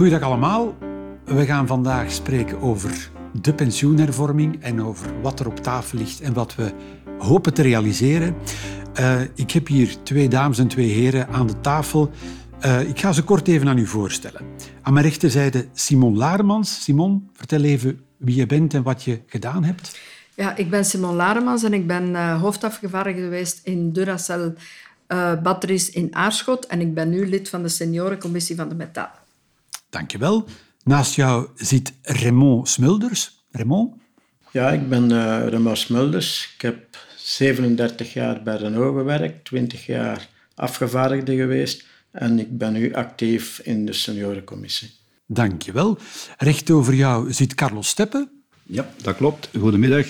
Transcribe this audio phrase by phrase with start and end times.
[0.00, 0.76] Goedendag allemaal.
[1.24, 3.10] We gaan vandaag spreken over
[3.40, 6.72] de pensioenhervorming en over wat er op tafel ligt en wat we
[7.18, 8.34] hopen te realiseren.
[9.00, 12.10] Uh, ik heb hier twee dames en twee heren aan de tafel.
[12.64, 14.42] Uh, ik ga ze kort even aan u voorstellen.
[14.82, 16.82] Aan mijn rechterzijde Simon Laremans.
[16.82, 19.98] Simon, vertel even wie je bent en wat je gedaan hebt.
[20.34, 24.54] Ja, ik ben Simon Laremans en ik ben uh, hoofdafgevaardigde geweest in Duracell
[25.08, 26.66] uh, Batteries in Aarschot.
[26.66, 29.19] En ik ben nu lid van de seniorencommissie van de Metaal.
[29.90, 30.48] Dankjewel.
[30.84, 33.44] Naast jou zit Raymond Smulders.
[33.50, 33.94] Raymond?
[34.52, 35.16] Ja, ik ben uh,
[35.48, 36.52] Raymond Smulders.
[36.54, 42.94] Ik heb 37 jaar bij Renault gewerkt, 20 jaar afgevaardigde geweest en ik ben nu
[42.94, 44.90] actief in de seniorencommissie.
[45.26, 45.98] Dankjewel.
[46.38, 48.30] Recht over jou zit Carlos Steppen.
[48.62, 49.48] Ja, dat klopt.
[49.58, 50.06] Goedemiddag.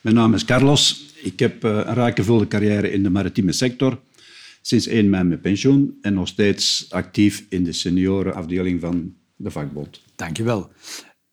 [0.00, 1.12] Mijn naam is Carlos.
[1.22, 4.00] Ik heb uh, een rakenvulde carrière in de maritieme sector.
[4.60, 10.00] Sinds 1 mei met pensioen en nog steeds actief in de seniorenafdeling van de vakbond.
[10.16, 10.70] Dankjewel.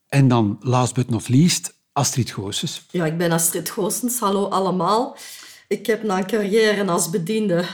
[0.07, 2.85] En dan, last but not least, Astrid Goossens.
[2.91, 4.19] Ja, ik ben Astrid Goossens.
[4.19, 5.17] Hallo allemaal.
[5.67, 7.65] Ik heb na een carrière als bediende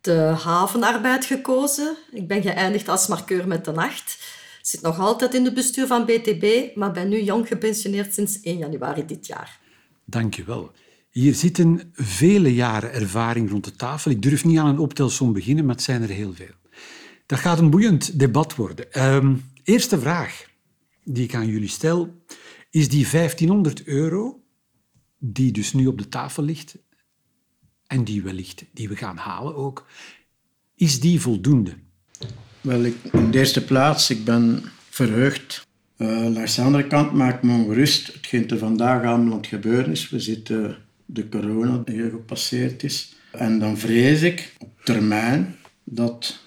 [0.00, 1.96] de havenarbeid gekozen.
[2.10, 4.18] Ik ben geëindigd als markeur met de nacht.
[4.60, 8.40] Ik zit nog altijd in het bestuur van BTB, maar ben nu jong gepensioneerd sinds
[8.40, 9.60] 1 januari dit jaar.
[10.04, 10.70] Dankjewel.
[11.10, 14.10] Hier zitten vele jaren ervaring rond de tafel.
[14.10, 16.54] Ik durf niet aan een optelsom beginnen, maar het zijn er heel veel.
[17.26, 19.06] Dat gaat een boeiend debat worden.
[19.14, 20.46] Um, eerste vraag
[21.04, 22.22] die ik aan jullie stel,
[22.70, 24.42] is die 1500 euro,
[25.18, 26.78] die dus nu op de tafel ligt,
[27.86, 29.86] en die wellicht die we gaan halen ook,
[30.74, 31.74] is die voldoende?
[32.60, 35.66] Wel, ik, in de eerste plaats, ik ben verheugd.
[35.98, 39.90] Uh, langs de andere kant maakt me ongerust hetgeen er vandaag allemaal aan het gebeuren
[39.90, 40.10] is.
[40.10, 43.14] We zitten de corona die gepasseerd is.
[43.32, 46.44] En dan vrees ik op termijn dat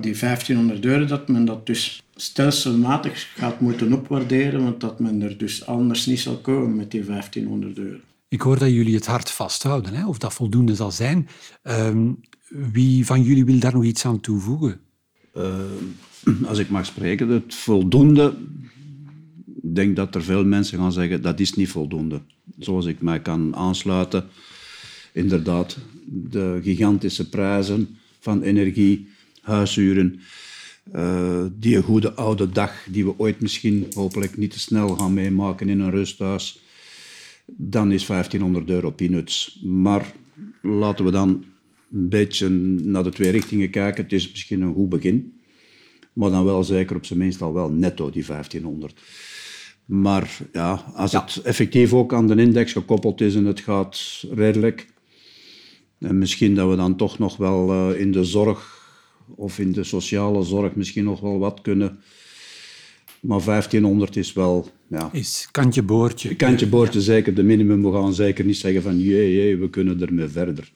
[0.00, 5.38] die 1500 euro, dat men dat dus stelselmatig gaat moeten opwaarderen, want dat men er
[5.38, 7.98] dus anders niet zal komen met die 1500 euro.
[8.28, 10.06] Ik hoor dat jullie het hard vasthouden, hè?
[10.06, 11.28] of dat voldoende zal zijn.
[11.64, 11.90] Uh,
[12.48, 14.80] wie van jullie wil daar nog iets aan toevoegen?
[15.36, 15.54] Uh,
[16.50, 18.34] als ik mag spreken, het voldoende.
[19.62, 22.20] Ik denk dat er veel mensen gaan zeggen dat is niet voldoende.
[22.58, 24.24] Zoals ik mij kan aansluiten.
[25.12, 29.08] Inderdaad, de gigantische prijzen van energie,
[29.44, 30.20] huisuren,
[30.94, 35.68] uh, die goede oude dag die we ooit misschien hopelijk niet te snel gaan meemaken
[35.68, 36.60] in een rusthuis,
[37.46, 39.60] dan is 1500 euro peanuts.
[39.62, 40.12] Maar
[40.62, 41.44] laten we dan
[41.92, 44.02] een beetje naar de twee richtingen kijken.
[44.02, 45.40] Het is misschien een goed begin,
[46.12, 49.00] maar dan wel zeker op zijn minst al wel netto die 1500.
[49.84, 54.86] Maar ja, als het effectief ook aan de index gekoppeld is en het gaat redelijk,
[55.98, 58.83] en misschien dat we dan toch nog wel uh, in de zorg
[59.36, 62.00] of in de sociale zorg misschien nog wel wat kunnen.
[63.20, 64.68] Maar 1500 is wel...
[64.88, 66.36] Ja, is kantje boordje.
[66.36, 67.04] Kantje boordje, ja.
[67.04, 67.82] zeker de minimum.
[67.82, 70.72] We gaan zeker niet zeggen van jee, jee, we kunnen ermee verder.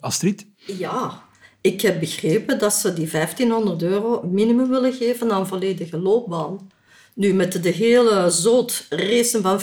[0.00, 0.46] Astrid?
[0.56, 1.22] Ja,
[1.60, 6.70] ik heb begrepen dat ze die 1500 euro minimum willen geven aan volledige loopbaan.
[7.14, 9.60] Nu, met de hele zoot racen van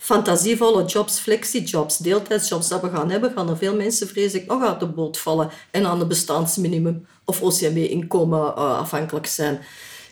[0.00, 4.62] fantasievolle jobs, flexijobs, deeltijdsjobs dat we gaan hebben, gaan er veel mensen, vrees ik, nog
[4.62, 9.60] uit de boot vallen en aan het bestaansminimum of OCMW-inkomen uh, afhankelijk zijn.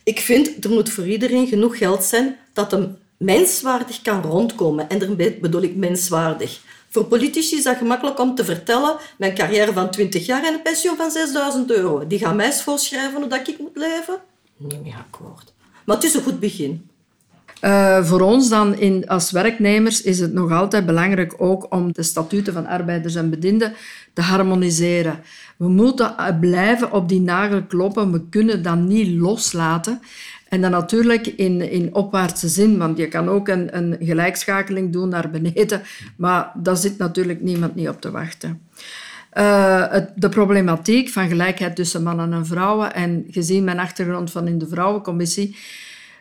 [0.02, 4.88] Ik vind, er moet voor iedereen genoeg geld zijn dat hem menswaardig kan rondkomen.
[4.88, 6.60] En daarmee bedoel ik menswaardig.
[6.88, 10.62] Voor politici is dat gemakkelijk om te vertellen, mijn carrière van 20 jaar en een
[10.62, 12.06] pensioen van 6000 euro.
[12.06, 14.18] Die gaan mij voorschrijven hoe dat ik moet leven?
[14.56, 15.52] Nee, niet akkoord.
[15.84, 16.90] Maar het is een goed begin.
[17.64, 22.02] Uh, voor ons dan in, als werknemers is het nog altijd belangrijk ook om de
[22.02, 23.72] statuten van arbeiders en bedienden
[24.12, 25.20] te harmoniseren.
[25.56, 28.12] We moeten blijven op die nagel kloppen.
[28.12, 30.00] We kunnen dat niet loslaten.
[30.48, 35.08] En dan natuurlijk in, in opwaartse zin, want je kan ook een, een gelijkschakeling doen
[35.08, 35.82] naar beneden,
[36.16, 38.60] maar daar zit natuurlijk niemand niet op te wachten.
[39.32, 44.58] Uh, de problematiek van gelijkheid tussen mannen en vrouwen, en gezien mijn achtergrond van in
[44.58, 45.56] de vrouwencommissie,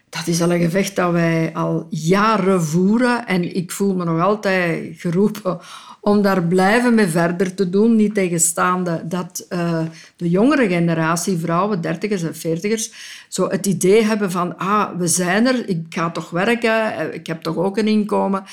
[0.09, 3.27] dat is al een gevecht dat wij al jaren voeren.
[3.27, 5.59] En ik voel me nog altijd geroepen
[6.07, 7.95] om daar blijven mee verder te doen.
[7.95, 9.81] Niet tegenstaande dat uh,
[10.15, 12.91] de jongere generatie, vrouwen, dertigers en veertigers,
[13.27, 17.27] zo het idee hebben van ah, we zijn er, ik ga toch werken, eh, ik
[17.27, 18.43] heb toch ook een inkomen.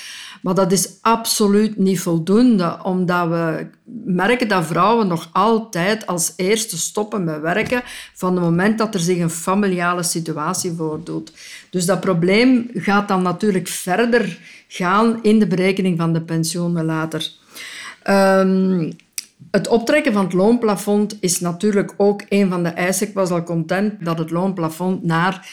[0.43, 3.67] Maar dat is absoluut niet voldoende, omdat we
[4.05, 7.83] merken dat vrouwen nog altijd als eerste stoppen met werken
[8.15, 11.33] van het moment dat er zich een familiale situatie voordoet.
[11.71, 14.39] Dus dat probleem gaat dan natuurlijk verder
[14.69, 17.31] gaan in de berekening van de pensioenen later.
[18.09, 18.93] Um,
[19.51, 23.09] Het optrekken van het loonplafond is natuurlijk ook een van de eisen.
[23.09, 25.49] Ik was al content dat het loonplafond naar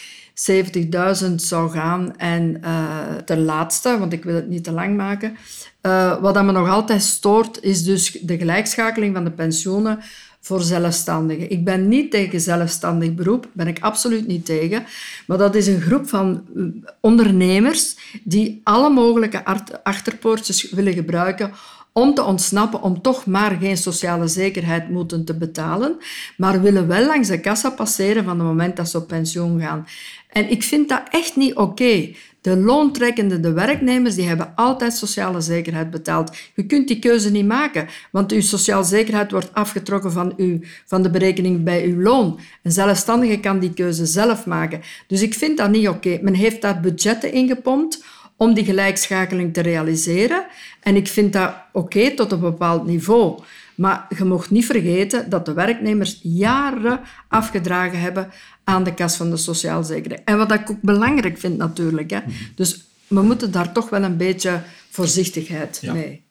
[0.50, 2.16] 70.000 zou gaan.
[2.16, 5.36] En uh, ten laatste, want ik wil het niet te lang maken,
[5.82, 9.98] uh, wat me nog altijd stoort, is dus de gelijkschakeling van de pensioenen
[10.40, 11.50] voor zelfstandigen.
[11.50, 14.84] Ik ben niet tegen zelfstandig beroep, ben ik absoluut niet tegen.
[15.26, 16.62] Maar dat is een groep van eh,
[17.00, 19.44] ondernemers die alle mogelijke
[19.82, 21.52] achterpoortjes willen gebruiken
[21.92, 25.96] om te ontsnappen, om toch maar geen sociale zekerheid moeten te betalen,
[26.36, 29.86] maar willen wel langs de kassa passeren van het moment dat ze op pensioen gaan.
[30.32, 32.14] En ik vind dat echt niet oké.
[32.40, 36.36] De loontrekkende, de werknemers, die hebben altijd sociale zekerheid betaald.
[36.54, 41.02] Je kunt die keuze niet maken, want uw sociale zekerheid wordt afgetrokken van, uw, van
[41.02, 42.40] de berekening bij uw loon.
[42.62, 44.80] Een zelfstandige kan die keuze zelf maken.
[45.06, 46.18] Dus ik vind dat niet oké.
[46.22, 48.04] Men heeft daar budgetten ingepompt
[48.36, 50.46] om die gelijkschakeling te realiseren.
[50.80, 53.42] En ik vind dat oké tot een bepaald niveau.
[53.74, 58.30] Maar je mag niet vergeten dat de werknemers jaren afgedragen hebben
[58.64, 60.22] aan de kas van de sociaal zekerheid.
[60.24, 62.10] En wat ik ook belangrijk vind natuurlijk.
[62.10, 62.20] Hè.
[62.54, 65.92] Dus we moeten daar toch wel een beetje voorzichtigheid ja.
[65.92, 66.24] mee.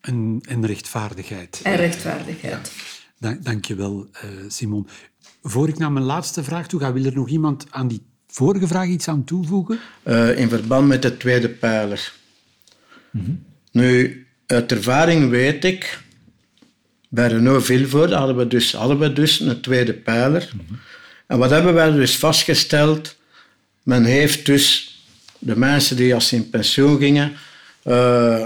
[0.00, 1.60] En, en, rechtvaardigheid.
[1.62, 2.72] En rechtvaardigheid.
[2.74, 2.82] Ja.
[3.18, 4.88] Dank, dank je wel, uh, Simon.
[5.42, 8.66] Voor ik naar mijn laatste vraag toe ga, wil er nog iemand aan die vorige
[8.66, 9.78] vraag iets aan toevoegen?
[10.04, 12.12] Uh, in verband met de tweede pijler.
[13.10, 13.44] Mm -hmm.
[13.70, 16.03] Nu, uit ervaring weet ik,
[17.14, 20.50] bij Renault Vilvoorde hadden we dus, hadden we dus een tweede pijler.
[21.26, 23.16] En wat hebben wij dus vastgesteld?
[23.82, 24.96] Men heeft dus
[25.38, 27.32] de mensen die als in pensioen gingen,
[27.84, 28.44] uh,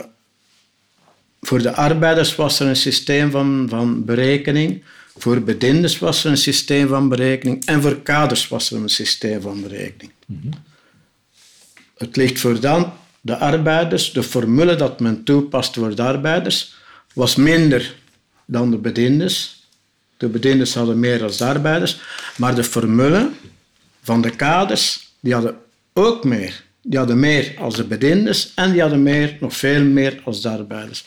[1.40, 4.82] voor de arbeiders was er een systeem van, van berekening,
[5.16, 9.40] voor bediendes was er een systeem van berekening en voor kaders was er een systeem
[9.40, 10.12] van berekening.
[11.96, 16.74] Het ligt voor dan de arbeiders, de formule dat men toepast voor de arbeiders,
[17.14, 17.94] was minder
[18.50, 19.62] dan de bediendes.
[20.16, 22.00] De bediendes hadden meer als de arbeiders,
[22.36, 23.30] maar de formule
[24.02, 25.56] van de kaders, die hadden
[25.92, 26.62] ook meer.
[26.82, 30.48] Die hadden meer als de bediendes en die hadden meer, nog veel meer als de
[30.48, 31.04] arbeiders.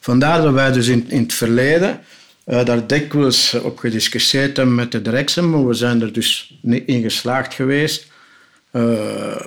[0.00, 2.00] Vandaar dat wij dus in, in het verleden
[2.46, 6.86] uh, daar dikwijls op gediscussieerd hebben met de directie, maar we zijn er dus niet
[6.86, 8.06] in geslaagd geweest.
[8.72, 9.46] Uh,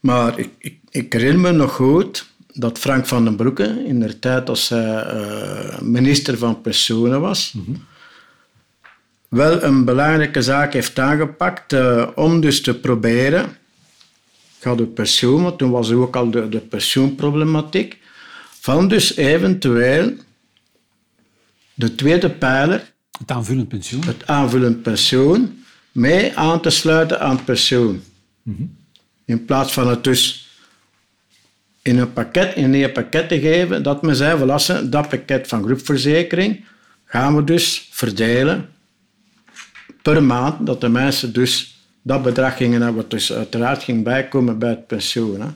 [0.00, 2.26] maar ik, ik, ik, herinner me nog goed
[2.58, 7.52] dat Frank van den Broeke, in de tijd als hij uh, minister van Pensioenen was,
[7.52, 7.84] mm -hmm.
[9.28, 13.44] wel een belangrijke zaak heeft aangepakt uh, om dus te proberen,
[14.58, 17.98] ik had de pensioen, want toen was er ook al de, de pensioenproblematiek,
[18.60, 20.12] van dus eventueel
[21.74, 27.44] de tweede pijler, het aanvullend pensioen, het aanvullend pensioen mee aan te sluiten aan het
[27.44, 28.02] pensioen.
[28.42, 28.76] Mm -hmm.
[29.24, 30.45] In plaats van het dus
[31.86, 35.64] in een pakket, in een pakket te geven, dat men zei, verlassen, dat pakket van
[35.64, 36.64] groepverzekering
[37.04, 38.68] gaan we dus verdelen
[40.02, 44.58] per maand, dat de mensen dus dat bedrag gingen hebben, wat dus uiteraard ging bijkomen
[44.58, 45.40] bij het pensioen.
[45.40, 45.46] Hè.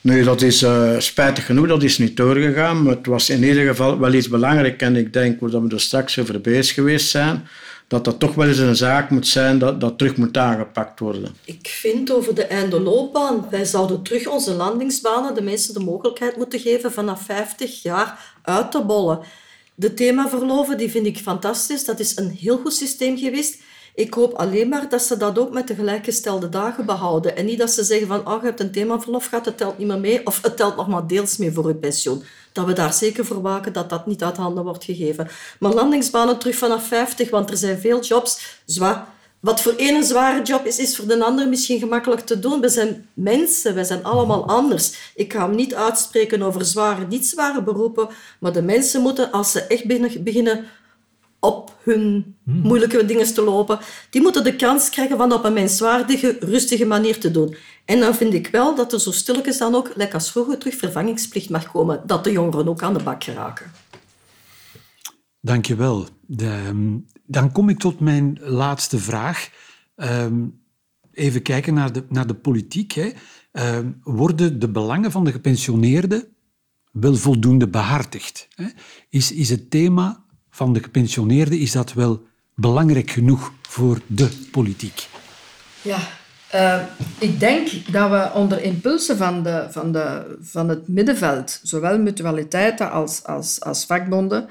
[0.00, 3.66] Nu, dat is uh, spijtig genoeg, dat is niet doorgegaan, maar het was in ieder
[3.66, 7.46] geval wel iets belangrijk en ik denk dat we er straks over bezig geweest zijn,
[7.88, 11.34] dat dat toch wel eens een zaak moet zijn dat, dat terug moet aangepakt worden.
[11.44, 16.60] Ik vind over de eindeloopbaan, wij zouden terug onze landingsbanen de mensen de mogelijkheid moeten
[16.60, 19.20] geven vanaf 50 jaar uit te bollen.
[19.74, 21.84] De themaverloven die vind ik fantastisch.
[21.84, 23.60] Dat is een heel goed systeem geweest.
[23.98, 27.36] Ik hoop alleen maar dat ze dat ook met de gelijkgestelde dagen behouden.
[27.36, 29.86] En niet dat ze zeggen van, oh, je hebt een themaverlof gehad, het telt niet
[29.86, 30.26] meer mee.
[30.26, 32.22] Of het telt nog maar deels mee voor je pensioen.
[32.52, 35.28] Dat we daar zeker voor waken dat dat niet uit handen wordt gegeven.
[35.60, 38.60] Maar landingsbanen terug vanaf 50, want er zijn veel jobs.
[38.64, 39.06] Zwaar.
[39.40, 42.60] Wat voor een een zware job is, is voor de ander misschien gemakkelijk te doen.
[42.60, 45.12] We zijn mensen, we zijn allemaal anders.
[45.14, 48.08] Ik ga hem niet uitspreken over zware, niet zware beroepen,
[48.40, 49.86] maar de mensen moeten, als ze echt
[50.22, 50.64] beginnen
[51.40, 53.78] op hun moeilijke dingen te lopen,
[54.10, 57.56] die moeten de kans krijgen van op een menswaardige, rustige manier te doen.
[57.84, 60.74] En dan vind ik wel dat er zo stilletjes dan ook, lekker als vroeger, terug
[60.74, 63.70] vervangingsplicht mag komen, dat de jongeren ook aan de bak geraken.
[65.40, 66.06] Dank je wel.
[67.26, 69.50] dan kom ik tot mijn laatste vraag.
[69.96, 70.60] Um,
[71.12, 72.92] even kijken naar de, naar de politiek.
[72.92, 73.10] Hè.
[73.76, 76.36] Um, worden de belangen van de gepensioneerden
[76.92, 78.48] wel voldoende behartigd?
[78.54, 78.66] Hè?
[79.08, 80.24] Is, is het thema
[80.58, 82.22] van de gepensioneerden, is dat wel
[82.54, 85.08] belangrijk genoeg voor de politiek?
[85.82, 85.98] Ja,
[86.54, 86.82] uh,
[87.18, 92.90] ik denk dat we onder impulsen van, de, van, de, van het middenveld, zowel mutualiteiten
[92.90, 94.48] als, als, als vakbonden,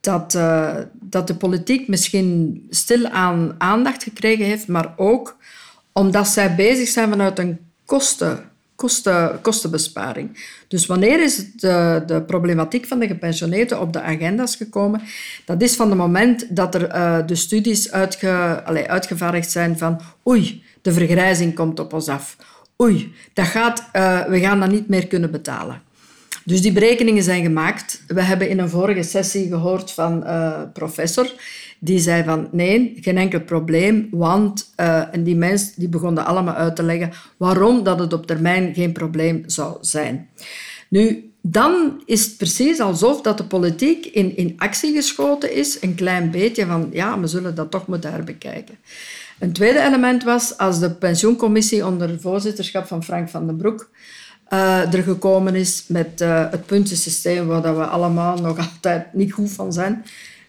[0.00, 5.36] dat, uh, dat de politiek misschien stil aan aandacht gekregen heeft, maar ook
[5.92, 10.54] omdat zij bezig zijn vanuit een kosten kosten, kostenbesparing.
[10.68, 15.00] Dus wanneer is de, de, problematiek van de gepensioneerden op de agenda's gekomen?
[15.44, 20.00] Dat is van het moment dat er uh, de studies uitge, allez, uitgevaardigd zijn van
[20.28, 22.36] oei, de vergrijzing komt op ons af.
[22.82, 25.82] Oei, dat gaat, uh, we gaan dat niet meer kunnen betalen.
[26.46, 28.02] Dus die berekeningen zijn gemaakt.
[28.06, 31.32] We hebben in een vorige sessie gehoord van uh, professor
[31.78, 34.72] die zei van nee, geen enkel probleem, want...
[34.80, 38.74] Uh, en die mensen die begonnen allemaal uit te leggen waarom dat het op termijn
[38.74, 40.28] geen probleem zou zijn.
[40.88, 45.94] Nu, dan is het precies alsof dat de politiek in, in actie geschoten is, een
[45.94, 48.74] klein beetje van ja, we zullen dat toch moeten herbekijken.
[49.38, 53.90] Een tweede element was als de pensioencommissie onder voorzitterschap van Frank van den Broek
[54.50, 59.52] uh, er gekomen is met uh, het puntensysteem, waar we allemaal nog altijd niet goed
[59.52, 60.04] van zijn,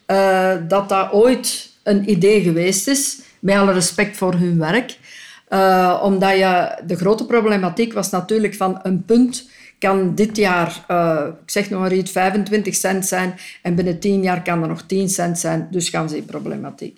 [0.07, 4.97] uh, dat dat ooit een idee geweest is, met alle respect voor hun werk.
[6.01, 9.49] Omdat je, de grote problematiek was natuurlijk van een punt
[9.79, 10.85] kan dit jaar,
[11.43, 14.81] ik zeg nog maar iets, 25 cent zijn en binnen 10 jaar kan er nog
[14.81, 16.97] 10 cent zijn, dus gaan ze problematiek.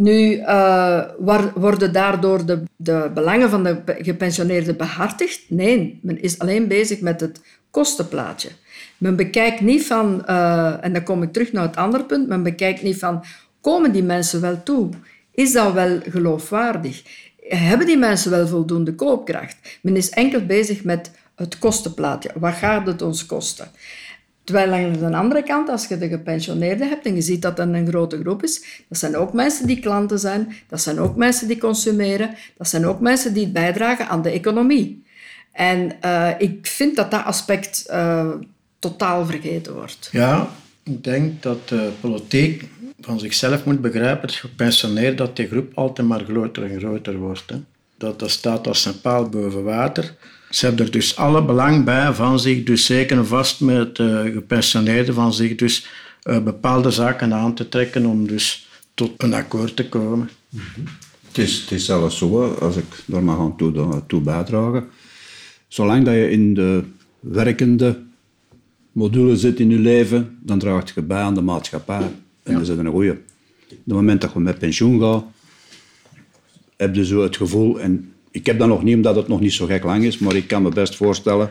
[0.00, 1.04] Nu uh,
[1.54, 5.40] worden daardoor de, de belangen van de gepensioneerden behartigd?
[5.48, 7.40] Nee, men is alleen bezig met het
[7.70, 8.48] kostenplaatje.
[8.98, 12.42] Men bekijkt niet van, uh, en dan kom ik terug naar het andere punt, men
[12.42, 13.24] bekijkt niet van,
[13.60, 14.88] komen die mensen wel toe?
[15.30, 17.02] Is dat wel geloofwaardig?
[17.40, 19.56] Hebben die mensen wel voldoende koopkracht?
[19.82, 22.30] Men is enkel bezig met het kostenplaatje.
[22.34, 23.68] Wat gaat het ons kosten?
[24.50, 27.68] Terwijl aan de andere kant, als je de gepensioneerden hebt en je ziet dat dat
[27.68, 31.48] een grote groep is, dat zijn ook mensen die klanten zijn, dat zijn ook mensen
[31.48, 35.04] die consumeren, dat zijn ook mensen die bijdragen aan de economie.
[35.52, 38.30] En uh, ik vind dat dat aspect uh,
[38.78, 40.08] totaal vergeten wordt.
[40.12, 40.48] Ja,
[40.82, 42.64] ik denk dat de politiek
[43.00, 47.44] van zichzelf moet begrijpen, het gepensioneerd, dat die groep altijd maar groter en groter wordt.
[47.98, 50.14] Dat dat staat als een paal boven water.
[50.50, 54.20] Ze hebben er dus alle belang bij van zich, dus zeker en vast met uh,
[54.20, 55.86] gepensioneerden, van zich dus
[56.24, 60.30] uh, bepaalde zaken aan te trekken om dus tot een akkoord te komen.
[60.48, 60.84] Mm -hmm.
[61.26, 64.86] het, is, het is zelfs zo, als ik daar mag aan toe, toe bijdragen,
[65.68, 66.84] zolang dat je in de
[67.20, 67.98] werkende
[68.92, 72.02] module zit in je leven, dan draagt je bij aan de maatschappij.
[72.42, 72.52] En ja.
[72.52, 73.10] dat is een goeie.
[73.10, 73.18] Op
[73.68, 75.24] het moment dat je met pensioen gaat,
[76.76, 79.52] heb je zo het gevoel, en ik heb dat nog niet omdat het nog niet
[79.52, 81.50] zo gek lang is, maar ik kan me best voorstellen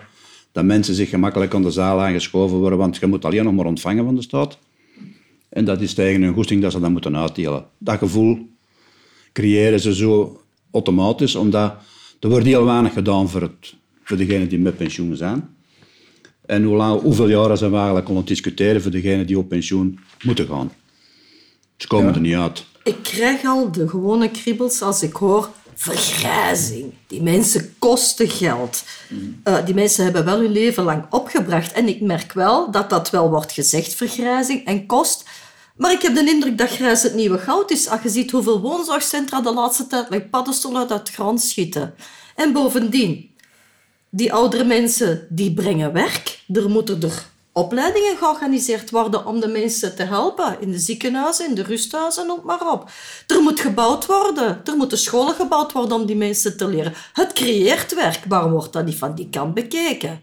[0.51, 3.65] dat mensen zich gemakkelijk aan de zaal aangeschoven worden, want je moet alleen nog maar
[3.65, 4.57] ontvangen van de staat.
[5.50, 7.65] En dat is tegen een goesting dat ze dat moeten uitdelen.
[7.77, 8.50] Dat gevoel
[9.33, 11.75] creëren ze zo automatisch, omdat
[12.19, 15.50] er wordt heel weinig gedaan voor, het, voor degenen die met pensioen zijn.
[16.45, 19.50] En hoe lang, hoeveel jaren zijn we eigenlijk aan het discussiëren voor degenen die op
[19.50, 20.71] pensioen moeten gaan?
[21.77, 22.13] Ze komen ja.
[22.13, 22.65] er niet uit.
[22.83, 26.93] Ik krijg al de gewone kriebels als ik hoor vergrijzing.
[27.07, 28.83] Die mensen kosten geld.
[29.07, 29.41] Mm.
[29.43, 31.71] Uh, die mensen hebben wel hun leven lang opgebracht.
[31.71, 35.24] En ik merk wel dat dat wel wordt gezegd, vergrijzing en kost.
[35.75, 37.88] Maar ik heb de indruk dat grijs het nieuwe goud is.
[37.88, 41.93] Als je ziet hoeveel woonzorgcentra de laatste tijd met paddenstoelen uit het grond schieten.
[42.36, 43.36] En bovendien,
[44.09, 46.39] die oudere mensen die brengen werk.
[46.53, 50.58] Er moeten er opleidingen georganiseerd worden om de mensen te helpen.
[50.60, 52.89] In de ziekenhuizen, in de rusthuizen, noem maar op.
[53.27, 54.62] Er moet gebouwd worden.
[54.65, 56.94] Er moeten scholen gebouwd worden om die mensen te leren.
[57.13, 58.20] Het creëert werk.
[58.27, 60.22] Waarom wordt dat niet van die kant bekeken?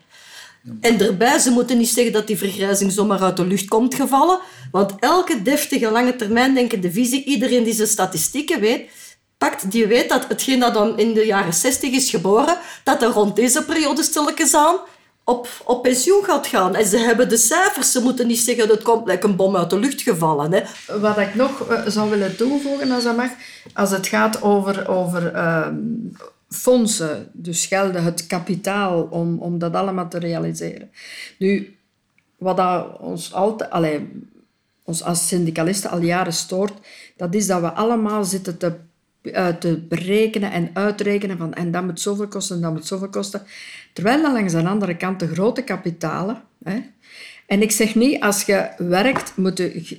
[0.81, 4.39] En daarbij, ze moeten niet zeggen dat die vergrijzing zomaar uit de lucht komt gevallen.
[4.71, 8.91] Want elke deftige, lange termijn denkende visie, iedereen die zijn statistieken weet,
[9.39, 13.09] pakt, die weet dat hetgeen dat dan in de jaren 60 is geboren, dat er
[13.09, 14.77] rond deze periode stilletjes aan
[15.27, 16.75] op, op pensioen gaat gaan.
[16.75, 17.93] En ze hebben de cijfers.
[17.93, 20.53] Ze moeten niet zeggen dat het komt like een bom uit de lucht gevallen.
[20.53, 20.63] Hè.
[21.01, 23.31] Wat ik nog uh, zou willen toevoegen, als dat mag,
[23.73, 25.69] als het gaat over, over uh,
[26.49, 30.91] fondsen, dus gelden, het kapitaal om, om dat allemaal te realiseren.
[31.39, 31.77] Nu,
[32.39, 33.71] wat dat ons altijd...
[33.71, 34.01] Allez,
[34.85, 36.73] ons als syndicalisten al jaren stoort,
[37.17, 38.73] dat is dat we allemaal zitten te
[39.59, 43.43] te berekenen en uitrekenen van en dat moet zoveel kosten en dat moet zoveel kosten.
[43.93, 46.43] Terwijl dan langs de andere kant de grote kapitalen...
[46.65, 46.81] Hè,
[47.47, 49.99] en ik zeg niet, als je werkt, moet je...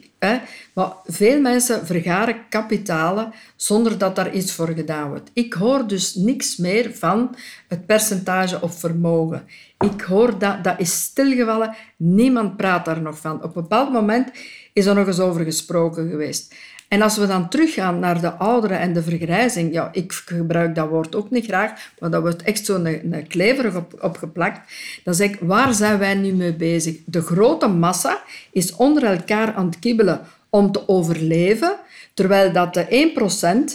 [0.74, 5.30] Maar veel mensen vergaren kapitalen zonder dat daar iets voor gedaan wordt.
[5.34, 7.36] Ik hoor dus niks meer van
[7.68, 9.46] het percentage op vermogen.
[9.80, 11.76] Ik hoor dat, dat is stilgevallen.
[11.98, 13.36] Niemand praat daar nog van.
[13.36, 14.32] Op een bepaald moment
[14.74, 16.54] is er nog eens over gesproken geweest.
[16.88, 20.90] En als we dan teruggaan naar de ouderen en de vergrijzing, ja, ik gebruik dat
[20.90, 24.72] woord ook niet graag, maar dat wordt echt zo'n een, een kleverig op, opgeplakt,
[25.04, 26.96] dan zeg ik, waar zijn wij nu mee bezig?
[27.06, 28.22] De grote massa
[28.52, 30.07] is onder elkaar aan het kibbelen
[30.50, 31.76] om te overleven,
[32.14, 33.12] terwijl dat de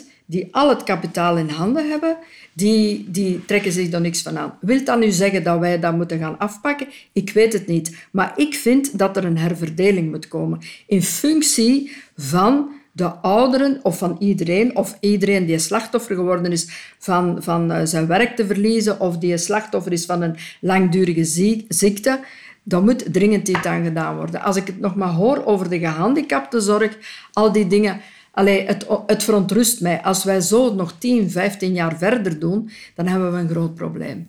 [0.04, 2.16] 1% die al het kapitaal in handen hebben,
[2.52, 4.58] die, die trekken zich er niks van aan.
[4.60, 6.86] Wilt dat nu zeggen dat wij dat moeten gaan afpakken?
[7.12, 7.96] Ik weet het niet.
[8.10, 13.98] Maar ik vind dat er een herverdeling moet komen in functie van de ouderen of
[13.98, 19.00] van iedereen, of iedereen die slachtoffer geworden is van, van eh, zijn werk te verliezen
[19.00, 21.24] of die slachtoffer is van een langdurige
[21.68, 22.20] ziekte,
[22.62, 24.42] dan moet dringend iets aan gedaan worden.
[24.42, 26.98] Als ik het nog maar hoor over de gehandicaptenzorg,
[27.32, 28.00] al die dingen,
[28.34, 30.02] Allee, het, het verontrust mij.
[30.02, 34.28] Als wij zo nog 10, 15 jaar verder doen, dan hebben we een groot probleem.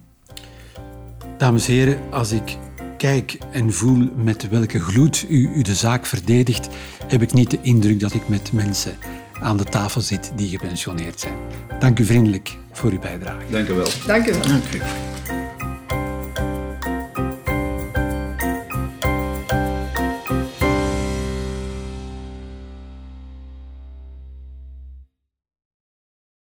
[1.38, 2.58] Dames en heren, als ik
[2.98, 6.70] kijk en voel met welke gloed u, u de zaak verdedigt,
[7.08, 8.98] heb ik niet de indruk dat ik met mensen
[9.42, 11.38] aan de tafel zit die gepensioneerd zijn.
[11.80, 13.46] Dank u vriendelijk voor uw bijdrage.
[13.50, 13.88] Dank u wel.
[14.08, 14.42] Dank u wel.
[14.42, 15.13] Dank u.